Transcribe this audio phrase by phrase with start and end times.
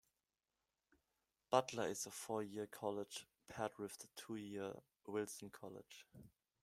[1.51, 4.73] Butler is a four-year college, paired with the two-year
[5.05, 6.07] Wilson College.